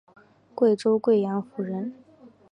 [0.55, 1.93] 贵州贵阳府人。